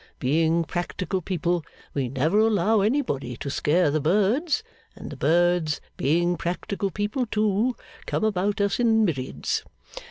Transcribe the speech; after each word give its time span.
Being 0.17 0.63
practical 0.63 1.21
people, 1.21 1.63
we 1.93 2.09
never 2.09 2.39
allow 2.39 2.81
anybody 2.81 3.37
to 3.37 3.51
scare 3.51 3.91
the 3.91 4.01
birds; 4.01 4.63
and 4.95 5.11
the 5.11 5.15
birds, 5.15 5.79
being 5.95 6.37
practical 6.37 6.89
people 6.89 7.27
too, 7.27 7.75
come 8.07 8.23
about 8.23 8.59
us 8.59 8.79
in 8.79 9.05
myriads. 9.05 9.63